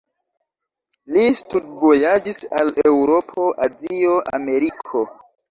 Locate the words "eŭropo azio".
2.93-4.19